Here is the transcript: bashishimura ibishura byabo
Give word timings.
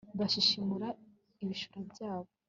bashishimura 0.19 0.87
ibishura 1.43 1.79
byabo 1.91 2.29